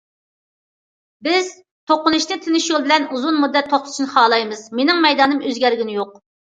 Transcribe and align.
بىز 1.27 1.51
توقۇنۇشنى 1.91 2.39
تىنچ 2.47 2.67
يول 2.73 2.89
بىلەن 2.89 3.07
ئۇزۇن 3.11 3.41
مۇددەت 3.45 3.73
توختىتىشنى 3.77 4.13
خالايمىز، 4.19 4.69
مېنىڭ 4.81 5.07
مەيدانىم 5.09 5.49
ئۆزگەرگىنى 5.49 6.01
يوق. 6.05 6.23